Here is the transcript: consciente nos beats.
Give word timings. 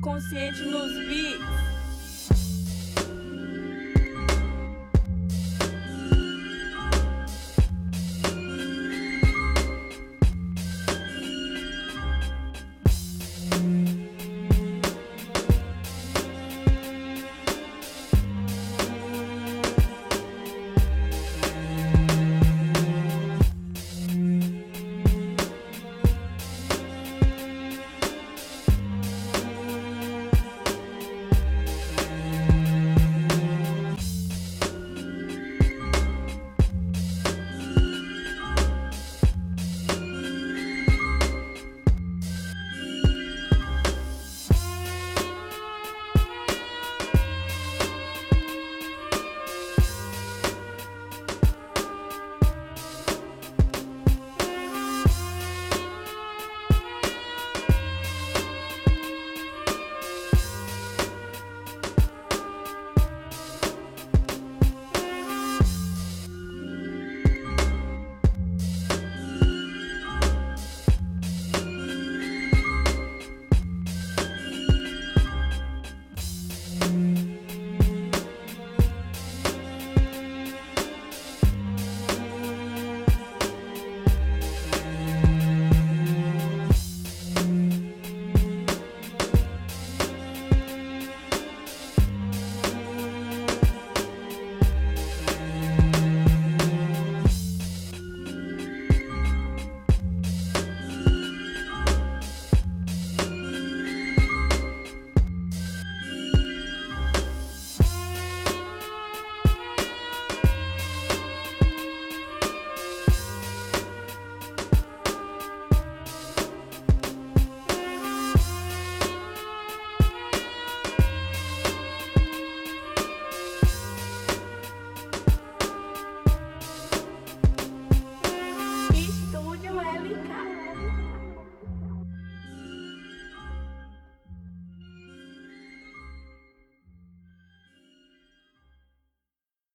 consciente 0.00 0.62
nos 0.62 0.92
beats. 1.08 1.73